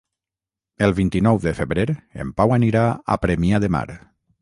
[0.87, 1.87] El vint-i-nou de febrer
[2.25, 3.89] en Pau anirà a Premià de Mar.